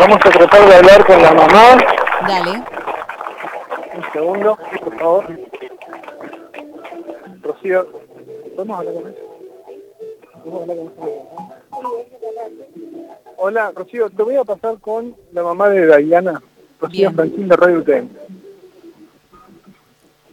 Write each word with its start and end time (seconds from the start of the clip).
Vamos 0.00 0.16
a 0.24 0.30
tratar 0.30 0.66
de 0.66 0.74
hablar 0.76 1.04
con 1.04 1.20
la 1.20 1.34
mamá. 1.34 1.76
Dale. 2.26 2.64
Un 3.96 4.12
segundo, 4.14 4.58
por 4.82 4.98
favor. 4.98 5.26
Rocío, 7.42 7.86
¿podemos 8.56 8.78
hablar 8.78 8.94
con 8.94 9.06
él? 9.08 9.16
¿Podemos 10.42 10.62
hablar 10.62 10.76
con 10.96 11.08
él? 11.08 11.14
Hola, 13.36 13.72
Rocío, 13.76 14.08
te 14.08 14.22
voy 14.22 14.36
a 14.36 14.44
pasar 14.44 14.78
con 14.78 15.14
la 15.32 15.42
mamá 15.42 15.68
de 15.68 15.84
Dayana, 15.84 16.42
Rocío. 16.80 17.12
Francín 17.12 17.48
de 17.48 17.56
Radio 17.56 17.78
UTM. 17.80 18.08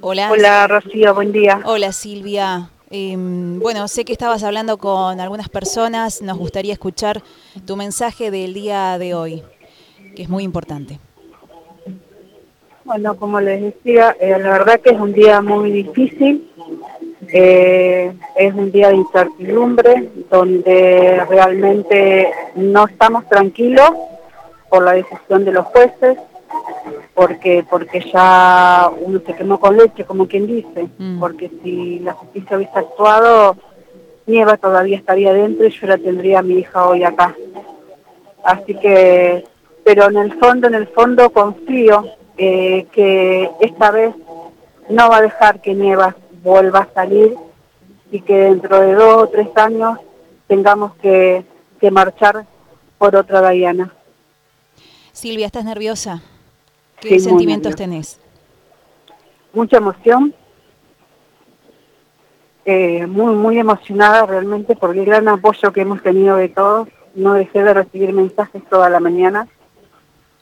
Hola. 0.00 0.32
Hola 0.32 0.66
Rocío, 0.66 1.14
buen 1.14 1.30
día. 1.30 1.60
Hola 1.64 1.92
Silvia. 1.92 2.68
Em, 2.94 3.58
bueno, 3.58 3.88
sé 3.88 4.04
que 4.04 4.12
estabas 4.12 4.42
hablando 4.42 4.76
con 4.76 5.18
algunas 5.18 5.48
personas. 5.48 6.20
Nos 6.20 6.36
gustaría 6.36 6.74
escuchar 6.74 7.22
tu 7.64 7.74
mensaje 7.74 8.30
del 8.30 8.52
día 8.52 8.98
de 8.98 9.14
hoy, 9.14 9.42
que 10.14 10.22
es 10.22 10.28
muy 10.28 10.42
importante. 10.44 10.98
Bueno, 12.84 13.16
como 13.16 13.40
les 13.40 13.62
decía, 13.62 14.16
eh, 14.20 14.36
la 14.38 14.50
verdad 14.50 14.80
que 14.80 14.90
es 14.90 14.98
un 15.00 15.12
día 15.12 15.40
muy 15.40 15.70
difícil, 15.70 16.50
eh, 17.28 18.12
es 18.36 18.54
un 18.54 18.72
día 18.72 18.88
de 18.88 18.96
incertidumbre, 18.96 20.10
donde 20.30 21.22
realmente 21.28 22.30
no 22.56 22.86
estamos 22.86 23.28
tranquilos 23.28 23.90
por 24.68 24.84
la 24.84 24.92
decisión 24.94 25.44
de 25.44 25.52
los 25.52 25.66
jueces, 25.66 26.18
porque 27.14 27.64
porque 27.70 28.00
ya 28.12 28.90
uno 29.00 29.20
se 29.24 29.34
quemó 29.34 29.60
con 29.60 29.76
leche, 29.76 30.04
como 30.04 30.26
quien 30.26 30.46
dice, 30.46 30.88
Mm. 30.98 31.20
porque 31.20 31.50
si 31.62 32.00
la 32.00 32.14
justicia 32.14 32.56
hubiese 32.56 32.78
actuado, 32.78 33.56
Nieva 34.26 34.56
todavía 34.56 34.96
estaría 34.98 35.32
dentro 35.32 35.66
y 35.66 35.70
yo 35.70 35.86
la 35.86 35.98
tendría 35.98 36.40
a 36.40 36.42
mi 36.42 36.54
hija 36.54 36.86
hoy 36.88 37.04
acá. 37.04 37.34
Así 38.44 38.74
que, 38.74 39.44
pero 39.84 40.08
en 40.08 40.16
el 40.16 40.38
fondo, 40.38 40.68
en 40.68 40.74
el 40.74 40.86
fondo 40.88 41.30
confío 41.30 42.04
eh, 42.36 42.86
que 42.92 43.50
esta 43.60 43.90
vez 43.90 44.14
no 44.88 45.08
va 45.08 45.18
a 45.18 45.22
dejar 45.22 45.60
que 45.60 45.74
Nieva 45.74 46.16
vuelva 46.42 46.80
a 46.80 46.94
salir 46.94 47.34
y 48.10 48.20
que 48.20 48.34
dentro 48.34 48.80
de 48.80 48.94
dos 48.94 49.22
o 49.24 49.26
tres 49.28 49.48
años 49.56 49.98
tengamos 50.46 50.94
que, 50.96 51.44
que 51.80 51.90
marchar 51.90 52.46
por 52.98 53.16
otra 53.16 53.50
Diana. 53.50 53.92
Silvia, 55.12 55.46
¿estás 55.46 55.64
nerviosa? 55.64 56.22
¿Qué 57.00 57.18
Sí, 57.18 57.20
sentimientos 57.20 57.74
tenés? 57.74 58.20
Mucha 59.52 59.78
emoción, 59.78 60.34
eh, 62.64 63.06
muy, 63.06 63.34
muy 63.34 63.58
emocionada 63.58 64.24
realmente 64.24 64.76
por 64.76 64.96
el 64.96 65.04
gran 65.04 65.28
apoyo 65.28 65.72
que 65.72 65.80
hemos 65.82 66.02
tenido 66.02 66.36
de 66.36 66.48
todos. 66.48 66.88
No 67.14 67.34
dejé 67.34 67.62
de 67.62 67.74
recibir 67.74 68.12
mensajes 68.12 68.62
toda 68.70 68.88
la 68.88 69.00
mañana 69.00 69.48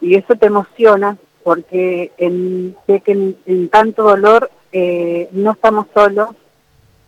y 0.00 0.14
eso 0.14 0.34
te 0.36 0.46
emociona 0.46 1.16
porque 1.42 2.12
en, 2.18 2.76
sé 2.86 3.00
que 3.00 3.12
en, 3.12 3.36
en 3.46 3.68
tanto 3.68 4.02
dolor 4.02 4.50
eh, 4.72 5.28
no 5.32 5.52
estamos 5.52 5.86
solos, 5.94 6.30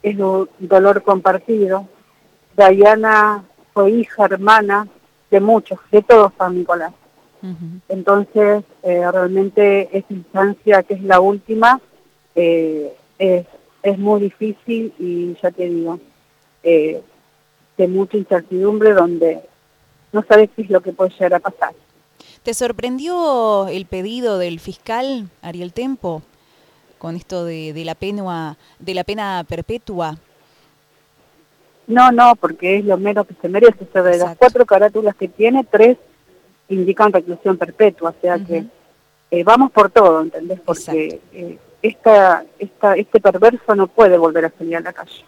es 0.03 0.19
un 0.19 0.49
dolor 0.59 1.03
compartido. 1.03 1.87
Diana 2.57 3.45
fue 3.73 3.91
hija, 3.91 4.25
hermana 4.25 4.89
de 5.31 5.41
muchos, 5.41 5.79
de 5.91 6.03
todos 6.03 6.33
San 6.39 6.57
Nicolás. 6.57 6.93
Ujú. 7.43 7.81
Entonces, 7.89 8.65
eh, 8.83 9.11
realmente 9.11 9.89
esta 9.93 10.13
instancia, 10.13 10.83
que 10.83 10.95
es 10.95 11.03
la 11.03 11.21
última, 11.21 11.81
eh, 12.35 12.93
es, 13.19 13.47
es 13.83 13.99
muy 13.99 14.23
difícil 14.23 14.93
y 14.99 15.37
ya 15.43 15.51
te 15.51 15.69
digo, 15.69 16.01
de 16.63 17.89
mucha 17.89 18.19
incertidumbre 18.19 18.93
donde 18.93 19.41
no 20.13 20.23
sabes 20.25 20.51
qué 20.55 20.63
es 20.63 20.71
lo 20.71 20.81
que 20.81 20.93
puede 20.93 21.11
llegar 21.11 21.35
a 21.35 21.41
pasar. 21.41 21.73
¿Te 22.43 22.55
sorprendió 22.55 23.69
el 23.69 23.85
pedido 23.87 24.39
del 24.39 24.61
fiscal 24.61 25.29
Ariel 25.43 25.73
Tempo 25.73 26.23
con 26.99 27.17
esto 27.17 27.45
de, 27.45 27.73
de 27.73 27.85
la 27.85 27.95
pena 27.95 28.57
de 28.79 28.95
la 28.95 29.05
pena 29.05 29.45
perpetua? 29.49 30.19
No, 31.87 32.13
no, 32.13 32.37
porque 32.37 32.79
es 32.79 32.85
lo 32.85 32.97
menos 32.97 33.27
que 33.27 33.35
se 33.43 33.49
merece. 33.49 33.85
O 33.85 33.93
sea, 33.93 34.03
de 34.03 34.11
las 34.13 34.21
Exacto. 34.21 34.39
cuatro 34.39 34.67
carátulas 34.67 35.15
que 35.17 35.29
tiene, 35.29 35.65
tres 35.65 35.99
indican 36.69 37.13
reclusión 37.13 37.59
perpetua. 37.59 38.11
O 38.11 38.21
sea 38.21 38.39
que 38.39 38.61
Ujú. 38.61 38.69
eh, 39.33 39.45
vamos 39.45 39.71
por 39.73 39.91
todo, 39.91 40.23
¿entendés? 40.23 40.61
Porque 40.61 41.21
eh, 41.33 41.59
esta, 41.83 42.45
esta, 42.59 42.95
este 42.97 43.21
perverso 43.21 43.75
no 43.75 43.87
puede 43.87 44.17
volver 44.17 44.47
a 44.47 44.53
salir 44.57 44.77
a 44.77 44.81
la 44.81 44.93
calle. 44.93 45.25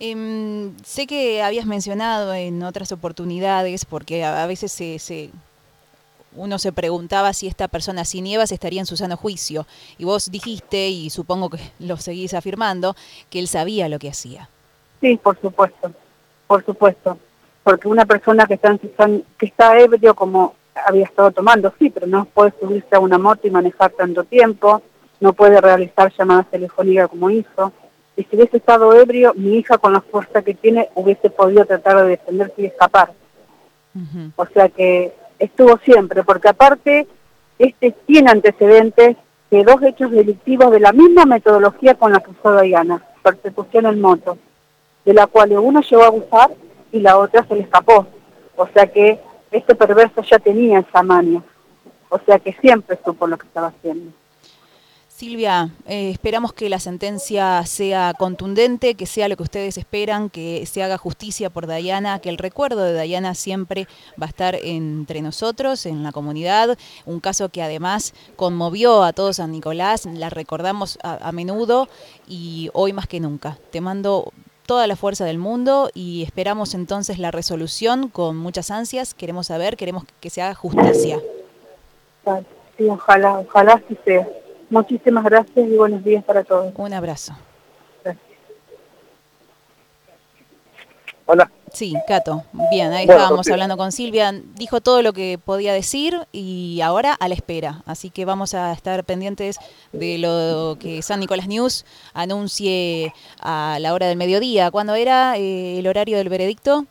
Em, 0.00 0.76
sé 0.84 1.06
que 1.08 1.42
habías 1.42 1.66
mencionado 1.66 2.32
en 2.34 2.62
otras 2.62 2.92
oportunidades, 2.92 3.84
porque 3.84 4.22
a, 4.24 4.44
a 4.44 4.46
veces 4.46 4.70
se, 4.70 4.98
se- 5.00 5.30
uno 6.36 6.58
se 6.58 6.72
preguntaba 6.72 7.32
si 7.32 7.46
esta 7.46 7.68
persona 7.68 8.04
sin 8.04 8.24
Nievas 8.24 8.52
estaría 8.52 8.80
en 8.80 8.86
su 8.86 8.96
sano 8.96 9.16
juicio. 9.16 9.66
Y 9.96 10.04
vos 10.04 10.30
dijiste, 10.30 10.88
y 10.88 11.10
supongo 11.10 11.50
que 11.50 11.58
lo 11.78 11.96
seguís 11.96 12.34
afirmando, 12.34 12.94
que 13.30 13.38
él 13.38 13.48
sabía 13.48 13.88
lo 13.88 13.98
que 13.98 14.10
hacía. 14.10 14.48
Sí, 15.00 15.16
por 15.22 15.40
supuesto, 15.40 15.92
por 16.46 16.64
supuesto. 16.64 17.18
Porque 17.62 17.88
una 17.88 18.06
persona 18.06 18.46
que 18.46 18.54
está, 18.54 18.68
en 18.70 18.80
su 18.80 18.90
san- 18.96 19.22
que 19.38 19.46
está 19.46 19.78
ebrio 19.78 20.14
como 20.14 20.54
había 20.86 21.04
estado 21.04 21.30
tomando, 21.32 21.72
sí, 21.78 21.90
pero 21.90 22.06
no 22.06 22.24
puede 22.24 22.52
subirse 22.60 22.94
a 22.94 23.00
una 23.00 23.18
moto 23.18 23.46
y 23.46 23.50
manejar 23.50 23.90
tanto 23.92 24.24
tiempo, 24.24 24.80
no 25.20 25.32
puede 25.32 25.60
realizar 25.60 26.12
llamadas 26.16 26.48
telefónicas 26.50 27.08
como 27.08 27.30
hizo. 27.30 27.72
Y 28.16 28.22
si 28.24 28.36
hubiese 28.36 28.56
estado 28.58 28.92
ebrio, 28.94 29.32
mi 29.34 29.56
hija 29.58 29.78
con 29.78 29.92
la 29.92 30.00
fuerza 30.00 30.42
que 30.42 30.54
tiene 30.54 30.88
hubiese 30.94 31.30
podido 31.30 31.64
tratar 31.64 32.02
de 32.02 32.08
defenderse 32.10 32.54
y 32.62 32.66
escapar. 32.66 33.12
O 34.36 34.46
sea 34.46 34.68
que 34.68 35.12
estuvo 35.38 35.78
siempre, 35.78 36.22
porque 36.24 36.48
aparte 36.48 37.06
este 37.58 37.92
tiene 38.06 38.30
antecedentes 38.30 39.16
de 39.50 39.64
dos 39.64 39.82
hechos 39.82 40.10
delictivos 40.10 40.70
de 40.70 40.80
la 40.80 40.92
misma 40.92 41.24
metodología 41.24 41.94
con 41.94 42.12
la 42.12 42.20
que 42.20 42.30
usó 42.30 42.60
Diana, 42.60 43.02
persecución 43.22 43.86
en 43.86 44.00
moto, 44.00 44.38
de 45.04 45.14
la 45.14 45.26
cual 45.26 45.52
uno 45.52 45.80
llegó 45.80 46.02
a 46.02 46.08
abusar 46.08 46.50
y 46.92 47.00
la 47.00 47.18
otra 47.18 47.44
se 47.46 47.54
le 47.54 47.62
escapó. 47.62 48.06
O 48.56 48.66
sea 48.68 48.86
que 48.86 49.20
este 49.50 49.74
perverso 49.74 50.22
ya 50.22 50.38
tenía 50.38 50.80
esa 50.80 51.02
mania. 51.02 51.42
O 52.10 52.18
sea 52.20 52.38
que 52.38 52.52
siempre 52.54 52.98
supo 53.04 53.26
lo 53.26 53.38
que 53.38 53.46
estaba 53.46 53.68
haciendo. 53.68 54.12
Silvia, 55.18 55.70
eh, 55.88 56.10
esperamos 56.10 56.52
que 56.52 56.68
la 56.68 56.78
sentencia 56.78 57.66
sea 57.66 58.14
contundente, 58.16 58.94
que 58.94 59.04
sea 59.04 59.26
lo 59.26 59.36
que 59.36 59.42
ustedes 59.42 59.76
esperan, 59.76 60.30
que 60.30 60.64
se 60.64 60.80
haga 60.80 60.96
justicia 60.96 61.50
por 61.50 61.66
Dayana, 61.66 62.20
que 62.20 62.28
el 62.28 62.38
recuerdo 62.38 62.84
de 62.84 62.92
Dayana 62.92 63.34
siempre 63.34 63.88
va 64.10 64.26
a 64.26 64.28
estar 64.28 64.54
entre 64.54 65.20
nosotros, 65.20 65.86
en 65.86 66.04
la 66.04 66.12
comunidad. 66.12 66.78
Un 67.04 67.18
caso 67.18 67.48
que 67.48 67.64
además 67.64 68.14
conmovió 68.36 69.02
a 69.02 69.12
todos 69.12 69.38
San 69.38 69.50
Nicolás, 69.50 70.06
la 70.06 70.30
recordamos 70.30 71.00
a, 71.02 71.32
menudo 71.32 71.88
y 72.28 72.70
hoy 72.72 72.92
más 72.92 73.08
que 73.08 73.18
nunca. 73.18 73.58
Te 73.72 73.80
mando 73.80 74.32
toda 74.66 74.86
la 74.86 74.94
fuerza 74.94 75.24
del 75.24 75.38
mundo 75.38 75.90
y 75.94 76.22
esperamos 76.22 76.74
entonces 76.74 77.18
la 77.18 77.32
resolución 77.32 78.08
con 78.08 78.36
muchas 78.36 78.70
ansias. 78.70 79.14
Queremos 79.14 79.48
saber, 79.48 79.76
queremos 79.76 80.04
que 80.20 80.30
se 80.30 80.42
haga 80.42 80.54
justicia. 80.54 81.18
Sí, 82.76 82.84
ojalá, 82.88 83.40
ojalá 83.40 83.82
así 83.84 83.98
sea. 84.04 84.28
Muchísimas 84.70 85.24
gracias 85.24 85.56
y 85.56 85.76
buenos 85.76 86.04
días 86.04 86.24
para 86.24 86.44
todos. 86.44 86.72
Un 86.76 86.92
abrazo. 86.92 87.32
Gracias. 88.04 88.24
Hola. 91.26 91.50
Sí, 91.72 91.94
Cato. 92.06 92.44
Bien, 92.70 92.92
ahí 92.92 93.06
Bueno, 93.06 93.20
estábamos 93.20 93.48
hablando 93.50 93.76
con 93.76 93.92
Silvia. 93.92 94.32
Dijo 94.56 94.80
todo 94.80 95.02
lo 95.02 95.12
que 95.12 95.38
podía 95.42 95.72
decir 95.72 96.18
y 96.32 96.80
ahora 96.82 97.12
a 97.12 97.28
la 97.28 97.34
espera. 97.34 97.82
Así 97.86 98.10
que 98.10 98.24
vamos 98.24 98.54
a 98.54 98.72
estar 98.72 99.04
pendientes 99.04 99.58
de 99.92 100.18
lo 100.18 100.76
que 100.80 101.02
San 101.02 101.20
Nicolás 101.20 101.46
News 101.46 101.84
anuncie 102.14 103.12
a 103.40 103.78
la 103.80 103.92
hora 103.92 104.06
del 104.06 104.16
mediodía. 104.16 104.70
¿Cuándo 104.70 104.94
era 104.94 105.36
eh, 105.36 105.78
el 105.78 105.86
horario 105.86 106.16
del 106.16 106.28
veredicto? 106.28 106.86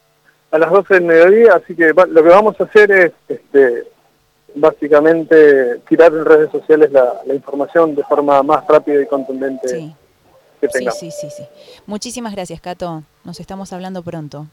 a 0.51 0.57
las 0.57 0.71
12 0.71 0.93
del 0.93 1.03
mediodía, 1.03 1.53
así 1.55 1.75
que 1.75 1.93
lo 1.93 2.23
que 2.23 2.29
vamos 2.29 2.59
a 2.59 2.63
hacer 2.63 2.91
es 2.91 3.11
este, 3.27 3.87
básicamente 4.59 5.79
tirar 5.87 6.11
en 6.13 6.25
redes 6.25 6.51
sociales 6.51 6.91
la, 6.91 7.21
la 7.25 7.33
información 7.33 7.95
de 7.95 8.03
forma 8.03 8.41
más 8.43 8.65
rápida 8.67 9.01
y 9.01 9.05
contundente 9.07 9.67
Sí, 9.67 9.95
que 10.61 10.67
sí, 10.67 10.73
tengamos. 10.79 10.99
sí, 10.99 11.11
sí, 11.11 11.29
sí. 11.29 11.43
Muchísimas 11.85 12.33
gracias, 12.33 12.59
Cato. 12.61 13.03
Nos 13.23 13.39
estamos 13.39 13.71
hablando 13.73 14.01
pronto. 14.03 14.47